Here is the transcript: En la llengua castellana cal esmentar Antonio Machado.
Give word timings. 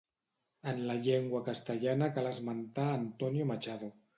En 0.71 0.79
la 0.91 0.95
llengua 1.07 1.43
castellana 1.51 2.09
cal 2.17 2.33
esmentar 2.33 2.89
Antonio 2.99 3.51
Machado. 3.53 3.93